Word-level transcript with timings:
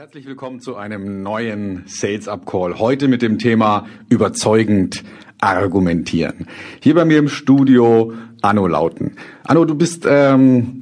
herzlich 0.00 0.24
willkommen 0.24 0.60
zu 0.60 0.76
einem 0.76 1.22
neuen 1.22 1.82
Sales 1.84 2.26
Up 2.26 2.46
Call. 2.46 2.78
Heute 2.78 3.06
mit 3.06 3.20
dem 3.20 3.38
Thema 3.38 3.84
überzeugend 4.08 5.04
argumentieren. 5.42 6.46
Hier 6.80 6.94
bei 6.94 7.04
mir 7.04 7.18
im 7.18 7.28
Studio 7.28 8.10
Anno 8.40 8.66
Lauten. 8.66 9.16
Anno, 9.44 9.66
du 9.66 9.74
bist 9.74 10.06
ähm, 10.08 10.80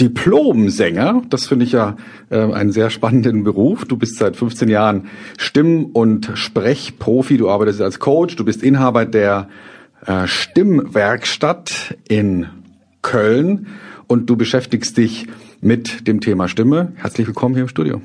Diplom-Sänger. 0.00 1.24
Das 1.28 1.46
finde 1.46 1.66
ich 1.66 1.72
ja 1.72 1.98
äh, 2.30 2.38
einen 2.38 2.72
sehr 2.72 2.88
spannenden 2.88 3.44
Beruf. 3.44 3.84
Du 3.84 3.98
bist 3.98 4.16
seit 4.16 4.34
15 4.34 4.70
Jahren 4.70 5.10
Stimm- 5.36 5.84
und 5.84 6.30
Sprechprofi. 6.32 7.36
Du 7.36 7.50
arbeitest 7.50 7.82
als 7.82 7.98
Coach. 7.98 8.34
Du 8.36 8.46
bist 8.46 8.62
Inhaber 8.62 9.04
der 9.04 9.50
äh, 10.06 10.26
Stimmwerkstatt 10.26 11.98
in 12.08 12.46
Köln 13.02 13.66
und 14.06 14.30
du 14.30 14.38
beschäftigst 14.38 14.96
dich 14.96 15.26
mit 15.60 16.08
dem 16.08 16.22
Thema 16.22 16.48
Stimme. 16.48 16.92
Herzlich 16.94 17.26
willkommen 17.26 17.54
hier 17.54 17.64
im 17.64 17.68
Studio. 17.68 18.00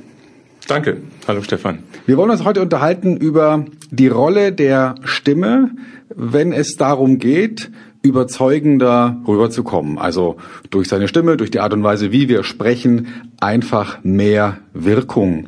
Danke. 0.67 0.97
Hallo 1.27 1.41
Stefan. 1.41 1.79
Wir 2.05 2.17
wollen 2.17 2.29
uns 2.29 2.43
heute 2.43 2.61
unterhalten 2.61 3.17
über 3.17 3.65
die 3.91 4.07
Rolle 4.07 4.51
der 4.51 4.95
Stimme, 5.03 5.71
wenn 6.15 6.53
es 6.53 6.75
darum 6.75 7.17
geht, 7.17 7.71
überzeugender 8.01 9.21
rüberzukommen. 9.27 9.97
Also 9.97 10.37
durch 10.69 10.87
seine 10.87 11.07
Stimme, 11.07 11.37
durch 11.37 11.51
die 11.51 11.59
Art 11.59 11.73
und 11.73 11.83
Weise, 11.83 12.11
wie 12.11 12.29
wir 12.29 12.43
sprechen, 12.43 13.07
einfach 13.39 14.03
mehr 14.03 14.57
Wirkung 14.73 15.47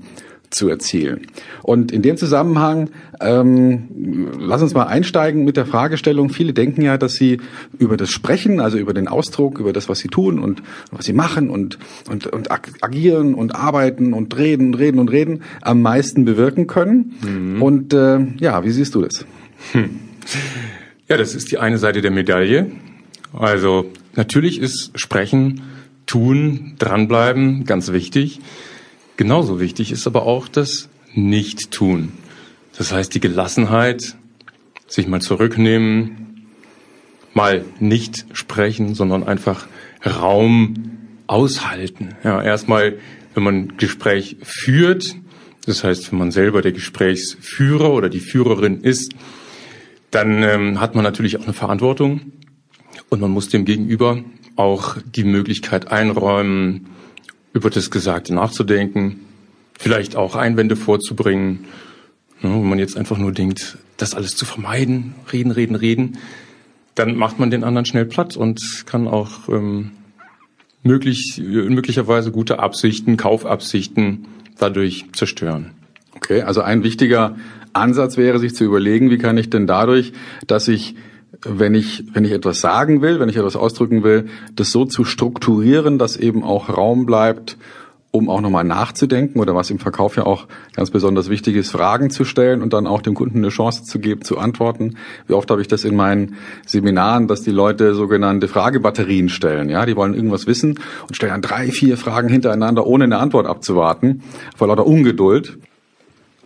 zu 0.52 0.70
erzielen. 0.70 1.28
Und 1.64 1.91
in 1.91 2.02
dem 2.02 2.18
Zusammenhang, 2.18 2.90
ähm, 3.20 4.30
lass 4.40 4.62
uns 4.62 4.74
mal 4.74 4.86
einsteigen 4.86 5.44
mit 5.44 5.58
der 5.58 5.66
Fragestellung. 5.66 6.30
Viele 6.30 6.54
denken 6.54 6.82
ja, 6.82 6.98
dass 6.98 7.16
sie 7.16 7.40
über 7.80 7.98
das 7.98 8.12
Sprechen, 8.12 8.60
also 8.60 8.77
über 8.77 8.94
den 8.94 9.08
Ausdruck, 9.08 9.60
über 9.60 9.74
das, 9.74 9.90
was 9.90 10.00
sie 10.00 10.10
tun 10.10 10.40
und 10.40 10.62
was 10.91 11.05
sie 11.05 11.14
machen 11.14 11.50
und, 11.50 11.80
und, 12.10 12.27
und 12.27 12.52
agieren 12.52 13.34
und 13.34 13.55
arbeiten 13.55 14.14
und 14.14 14.38
reden, 14.38 14.74
reden 14.74 15.00
und 15.00 15.10
reden, 15.10 15.41
am 15.62 15.82
meisten 15.82 16.26
bewirken 16.26 16.68
können. 16.68 17.16
Mhm. 17.22 17.62
Und 17.62 17.94
äh, 17.94 18.20
ja, 18.40 18.63
wie 18.63 18.72
siehst 18.72 18.93
du 18.96 19.02
das? 19.02 19.26
Hm. 19.71 19.99
Ja, 21.08 21.18
das 21.18 21.34
ist 21.36 21.52
die 21.52 21.58
eine 21.58 21.77
Seite 21.77 22.02
der 22.02 22.12
Medaille. 22.12 22.71
Also 23.34 23.86
natürlich 24.15 24.60
ist 24.60 24.91
Sprechen, 24.96 25.62
Tun, 26.05 26.74
dranbleiben 26.77 27.63
ganz 27.63 27.91
wichtig. 27.93 28.41
Genauso 29.22 29.60
wichtig 29.60 29.91
ist 29.91 30.08
aber 30.08 30.24
auch 30.24 30.48
das 30.48 30.90
Nicht-Tun. 31.14 32.12
Das 32.76 32.91
heißt, 32.91 33.14
die 33.14 33.20
Gelassenheit, 33.20 34.16
sich 34.88 35.05
mal 35.05 35.22
zurücknehmen, 35.22 36.48
mal 37.36 37.64
nicht 37.80 38.26
sprechen, 38.34 38.96
sondern 38.96 39.24
einfach 39.24 39.68
Raum 40.04 40.74
aushalten. 41.27 42.16
Ja, 42.24 42.42
erstmal, 42.42 42.98
wenn 43.36 43.44
man 43.44 43.77
Gespräch 43.77 44.38
führt, 44.42 45.16
das 45.68 45.84
heißt, 45.84 46.12
wenn 46.12 46.18
man 46.18 46.32
selber 46.32 46.64
der 46.64 46.72
Gesprächsführer 46.72 47.94
oder 47.94 48.10
die 48.10 48.22
Führerin 48.22 48.82
ist, 48.82 49.14
dann 50.10 50.42
ähm, 50.42 50.80
hat 50.80 50.96
man 50.96 51.04
natürlich 51.04 51.38
auch 51.38 51.44
eine 51.44 51.54
Verantwortung 51.54 52.22
und 53.10 53.22
man 53.22 53.30
muss 53.30 53.49
dem 53.49 53.66
Gegenüber 53.66 54.24
auch 54.55 54.98
die 55.14 55.26
Möglichkeit 55.26 55.92
einräumen, 55.92 56.88
über 57.54 57.70
das 57.70 57.91
Gesagte 57.91 58.34
nachzudenken, 58.34 59.21
vielleicht 59.77 60.16
auch 60.16 60.35
Einwände 60.35 60.76
vorzubringen, 60.76 61.66
ne, 62.41 62.54
wo 62.54 62.60
man 62.60 62.80
jetzt 62.80 62.98
einfach 62.98 63.18
nur 63.18 63.32
denkt, 63.32 63.77
das 63.98 64.16
alles 64.16 64.35
zu 64.35 64.46
vermeiden, 64.46 65.16
reden, 65.31 65.52
reden, 65.52 65.75
reden, 65.75 66.18
dann 66.96 67.16
macht 67.16 67.40
man 67.40 67.52
den 67.52 67.63
anderen 67.63 67.85
schnell 67.85 68.06
platt 68.06 68.35
und 68.35 68.59
kann 68.85 69.08
auch 69.08 69.47
ähm, 69.50 69.91
möglich, 70.84 71.41
möglicherweise 71.44 72.31
gute 72.31 72.59
Absichten, 72.59 73.18
Kaufabsichten 73.18 74.28
dadurch 74.58 75.06
zerstören. 75.13 75.72
Okay, 76.16 76.41
also 76.41 76.62
ein 76.62 76.84
wichtiger 76.84 77.36
Ansatz 77.74 78.18
wäre, 78.18 78.40
sich 78.40 78.53
zu 78.53 78.63
überlegen, 78.63 79.09
wie 79.09 79.18
kann 79.18 79.38
ich 79.38 79.50
denn 79.50 79.68
dadurch, 79.68 80.13
dass 80.46 80.68
ich 80.68 80.96
wenn 81.44 81.75
ich, 81.75 82.03
wenn 82.13 82.25
ich 82.25 82.31
etwas 82.31 82.62
sagen 82.62 83.02
will, 83.02 83.19
wenn 83.19 83.30
ich 83.30 83.38
etwas 83.38 83.56
ausdrücken 83.56 84.03
will, 84.03 84.28
das 84.56 84.72
so 84.72 84.86
zu 84.86 85.06
strukturieren, 85.06 85.97
dass 85.97 86.18
eben 86.18 86.44
auch 86.44 86.69
Raum 86.69 87.06
bleibt, 87.06 87.58
um 88.12 88.30
auch 88.30 88.42
nochmal 88.42 88.66
nachzudenken 88.66 89.40
oder 89.40 89.56
was 89.56 89.69
im 89.69 89.80
Verkauf 89.80 90.18
ja 90.18 90.25
auch 90.25 90.47
ganz 90.75 90.92
besonders 90.92 91.30
wichtig 91.30 91.56
ist, 91.56 91.72
Fragen 91.72 92.09
zu 92.09 92.25
stellen 92.25 92.62
und 92.62 92.74
dann 92.74 92.86
auch 92.86 93.02
dem 93.02 93.14
Kunden 93.14 93.38
eine 93.38 93.50
Chance 93.50 93.84
zu 93.84 94.00
geben, 94.00 94.24
zu 94.24 94.38
antworten. 94.38 94.97
Wie 95.28 95.34
oft 95.34 95.50
habe 95.50 95.62
ich 95.62 95.69
das 95.69 95.86
in 95.86 95.96
meinen 95.96 96.36
Seminaren, 96.66 97.30
dass 97.30 97.42
die 97.42 97.52
Leute 97.52 97.96
sogenannte 97.96 98.50
Fragebatterien 98.50 99.30
stellen. 99.30 99.69
Ja, 99.69 99.86
die 99.86 99.96
wollen 99.96 100.13
irgendwas 100.13 100.46
wissen 100.46 100.78
und 101.08 101.16
stellen 101.16 101.31
dann 101.31 101.42
drei, 101.42 101.72
vier 101.72 101.96
Fragen 101.96 102.28
hintereinander, 102.28 102.86
ohne 102.86 103.06
eine 103.06 103.18
Antwort 103.18 103.48
abzuwarten, 103.48 104.24
vor 104.58 104.68
lauter 104.68 104.86
Ungeduld. 104.86 105.58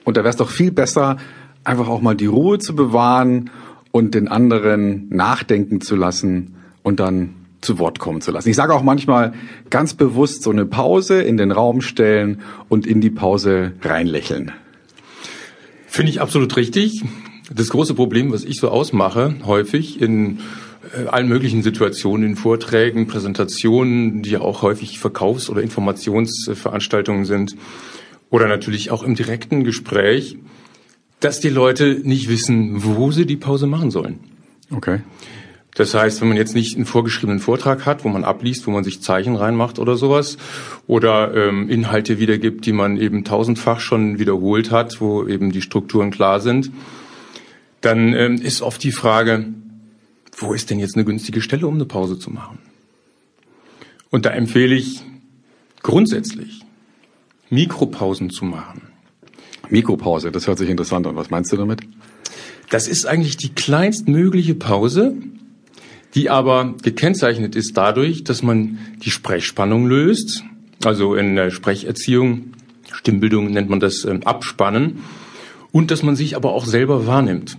Und 0.03 0.17
da 0.17 0.21
wäre 0.21 0.29
es 0.29 0.37
doch 0.37 0.51
viel 0.51 0.71
besser, 0.71 1.17
einfach 1.63 1.87
auch 1.87 2.01
mal 2.01 2.15
die 2.15 2.27
Ruhe 2.27 2.59
zu 2.59 2.75
bewahren 2.75 3.49
und 3.95 4.13
den 4.13 4.27
anderen 4.27 5.07
nachdenken 5.07 5.79
zu 5.79 5.95
lassen 5.95 6.55
und 6.83 6.99
dann 6.99 7.29
zu 7.61 7.79
Wort 7.79 7.97
kommen 7.97 8.19
zu 8.19 8.31
lassen. 8.31 8.49
Ich 8.49 8.57
sage 8.57 8.73
auch 8.73 8.83
manchmal 8.83 9.33
ganz 9.69 9.93
bewusst 9.93 10.43
so 10.43 10.49
eine 10.49 10.65
Pause 10.65 11.21
in 11.21 11.37
den 11.37 11.49
Raum 11.49 11.79
stellen 11.79 12.41
und 12.67 12.85
in 12.85 12.99
die 12.99 13.09
Pause 13.09 13.71
reinlächeln. 13.81 14.51
Finde 15.87 16.11
ich 16.11 16.19
absolut 16.19 16.57
richtig. 16.57 17.05
Das 17.49 17.69
große 17.69 17.93
Problem, 17.93 18.33
was 18.33 18.43
ich 18.43 18.59
so 18.59 18.67
ausmache, 18.67 19.35
häufig 19.45 20.01
in 20.01 20.39
äh, 20.93 21.07
allen 21.07 21.29
möglichen 21.29 21.63
Situationen, 21.63 22.31
in 22.31 22.35
Vorträgen, 22.35 23.07
Präsentationen, 23.07 24.23
die 24.23 24.31
ja 24.31 24.41
auch 24.41 24.61
häufig 24.61 24.99
Verkaufs- 24.99 25.49
oder 25.49 25.61
Informationsveranstaltungen 25.61 27.23
sind, 27.23 27.55
oder 28.29 28.49
natürlich 28.49 28.91
auch 28.91 29.03
im 29.03 29.15
direkten 29.15 29.63
Gespräch, 29.63 30.37
dass 31.19 31.39
die 31.39 31.49
Leute 31.49 32.01
nicht 32.03 32.29
wissen, 32.29 32.83
wo 32.83 33.11
sie 33.11 33.25
die 33.25 33.37
Pause 33.37 33.67
machen 33.67 33.91
sollen. 33.91 34.19
Okay. 34.71 35.01
Das 35.75 35.93
heißt, 35.93 36.21
wenn 36.21 36.29
man 36.29 36.37
jetzt 36.37 36.55
nicht 36.55 36.77
einen 36.77 36.85
vorgeschriebenen 36.85 37.41
Vortrag 37.41 37.85
hat, 37.85 38.05
wo 38.05 38.09
man 38.09 38.23
abliest, 38.23 38.65
wo 38.65 38.71
man 38.71 38.85
sich 38.85 39.01
Zeichen 39.01 39.35
reinmacht 39.35 39.77
oder 39.77 39.97
sowas, 39.97 40.37
oder 40.87 41.35
ähm, 41.35 41.69
Inhalte 41.69 42.17
wiedergibt, 42.17 42.65
die 42.65 42.71
man 42.71 42.97
eben 42.97 43.25
tausendfach 43.25 43.81
schon 43.81 44.17
wiederholt 44.17 44.71
hat, 44.71 45.01
wo 45.01 45.27
eben 45.27 45.51
die 45.51 45.61
Strukturen 45.61 46.11
klar 46.11 46.39
sind, 46.39 46.71
dann 47.81 48.13
ähm, 48.13 48.35
ist 48.35 48.61
oft 48.61 48.81
die 48.83 48.93
Frage, 48.93 49.47
wo 50.37 50.53
ist 50.53 50.69
denn 50.69 50.79
jetzt 50.79 50.95
eine 50.95 51.05
günstige 51.05 51.41
Stelle, 51.41 51.67
um 51.67 51.75
eine 51.75 51.85
Pause 51.85 52.17
zu 52.19 52.31
machen? 52.31 52.57
Und 54.09 54.25
da 54.25 54.29
empfehle 54.29 54.75
ich 54.75 55.01
grundsätzlich, 55.83 56.61
Mikropausen 57.49 58.29
zu 58.29 58.45
machen. 58.45 58.81
Mikropause, 59.69 60.31
das 60.31 60.47
hört 60.47 60.57
sich 60.57 60.69
interessant 60.69 61.07
an. 61.07 61.15
Was 61.15 61.29
meinst 61.29 61.51
du 61.51 61.57
damit? 61.57 61.81
Das 62.69 62.87
ist 62.87 63.05
eigentlich 63.05 63.37
die 63.37 63.53
kleinstmögliche 63.53 64.55
Pause, 64.55 65.15
die 66.15 66.29
aber 66.29 66.75
gekennzeichnet 66.81 67.55
ist 67.55 67.77
dadurch, 67.77 68.23
dass 68.23 68.41
man 68.41 68.79
die 69.03 69.11
Sprechspannung 69.11 69.87
löst. 69.87 70.43
Also 70.83 71.15
in 71.15 71.35
der 71.35 71.51
Sprecherziehung, 71.51 72.53
Stimmbildung 72.91 73.51
nennt 73.51 73.69
man 73.69 73.79
das 73.79 74.05
ähm, 74.05 74.23
Abspannen. 74.23 74.99
Und 75.71 75.91
dass 75.91 76.03
man 76.03 76.15
sich 76.15 76.35
aber 76.35 76.53
auch 76.53 76.65
selber 76.65 77.05
wahrnimmt. 77.05 77.57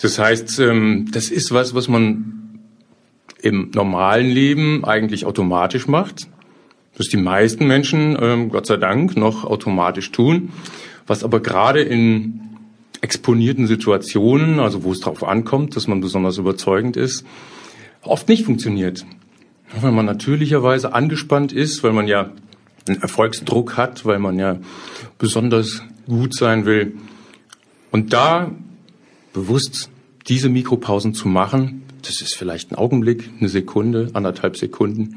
Das 0.00 0.18
heißt, 0.18 0.60
ähm, 0.60 1.08
das 1.12 1.30
ist 1.30 1.52
was, 1.52 1.74
was 1.74 1.88
man 1.88 2.60
im 3.42 3.70
normalen 3.74 4.30
Leben 4.30 4.84
eigentlich 4.84 5.26
automatisch 5.26 5.88
macht 5.88 6.28
das 6.96 7.08
die 7.08 7.16
meisten 7.16 7.66
Menschen, 7.66 8.16
ähm, 8.20 8.50
Gott 8.50 8.66
sei 8.66 8.76
Dank, 8.76 9.16
noch 9.16 9.44
automatisch 9.44 10.10
tun, 10.12 10.52
was 11.06 11.24
aber 11.24 11.40
gerade 11.40 11.80
in 11.80 12.40
exponierten 13.00 13.66
Situationen, 13.66 14.60
also 14.60 14.84
wo 14.84 14.92
es 14.92 15.00
darauf 15.00 15.24
ankommt, 15.24 15.76
dass 15.76 15.88
man 15.88 16.00
besonders 16.00 16.38
überzeugend 16.38 16.96
ist, 16.96 17.24
oft 18.02 18.28
nicht 18.28 18.44
funktioniert. 18.44 19.06
Weil 19.80 19.92
man 19.92 20.04
natürlicherweise 20.04 20.92
angespannt 20.92 21.52
ist, 21.52 21.82
weil 21.82 21.92
man 21.92 22.08
ja 22.08 22.32
einen 22.88 23.00
Erfolgsdruck 23.00 23.76
hat, 23.76 24.04
weil 24.04 24.18
man 24.18 24.38
ja 24.38 24.58
besonders 25.18 25.82
gut 26.06 26.34
sein 26.34 26.66
will. 26.66 26.94
Und 27.90 28.12
da 28.12 28.50
bewusst 29.32 29.90
diese 30.28 30.48
Mikropausen 30.48 31.14
zu 31.14 31.28
machen, 31.28 31.82
das 32.02 32.20
ist 32.20 32.34
vielleicht 32.34 32.72
ein 32.72 32.76
Augenblick, 32.76 33.30
eine 33.38 33.48
Sekunde, 33.48 34.10
anderthalb 34.14 34.56
Sekunden, 34.56 35.16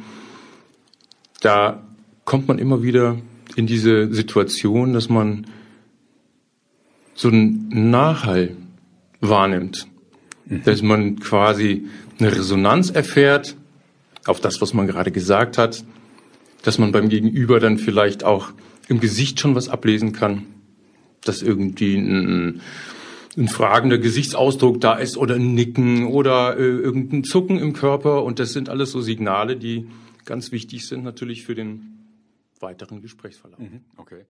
da 1.43 1.83
kommt 2.25 2.47
man 2.47 2.57
immer 2.57 2.83
wieder 2.83 3.17
in 3.55 3.67
diese 3.67 4.13
Situation, 4.13 4.93
dass 4.93 5.09
man 5.09 5.45
so 7.13 7.27
einen 7.27 7.91
Nachhall 7.91 8.55
wahrnimmt, 9.19 9.87
mhm. 10.45 10.63
dass 10.63 10.81
man 10.81 11.19
quasi 11.19 11.85
eine 12.19 12.35
Resonanz 12.35 12.89
erfährt 12.89 13.55
auf 14.25 14.39
das, 14.39 14.61
was 14.61 14.73
man 14.73 14.87
gerade 14.87 15.11
gesagt 15.11 15.57
hat, 15.57 15.83
dass 16.63 16.77
man 16.77 16.93
beim 16.93 17.09
Gegenüber 17.09 17.59
dann 17.59 17.77
vielleicht 17.77 18.23
auch 18.23 18.51
im 18.87 19.01
Gesicht 19.01 19.39
schon 19.39 19.53
was 19.53 19.67
ablesen 19.67 20.13
kann, 20.13 20.45
dass 21.25 21.41
irgendwie 21.41 21.95
ein, 21.97 22.61
ein 23.37 23.47
fragender 23.49 23.97
Gesichtsausdruck 23.97 24.79
da 24.79 24.93
ist 24.93 25.17
oder 25.17 25.35
ein 25.35 25.53
Nicken 25.53 26.07
oder 26.07 26.57
äh, 26.57 26.63
irgendein 26.63 27.25
Zucken 27.25 27.59
im 27.59 27.73
Körper. 27.73 28.23
Und 28.23 28.39
das 28.39 28.53
sind 28.53 28.69
alles 28.69 28.91
so 28.91 29.01
Signale, 29.01 29.57
die 29.57 29.87
ganz 30.25 30.51
wichtig 30.51 30.87
sind 30.87 31.03
natürlich 31.03 31.43
für 31.43 31.55
den 31.55 31.99
weiteren 32.59 33.01
Gesprächsverlauf. 33.01 33.59
Mhm, 33.59 33.85
okay. 33.97 34.25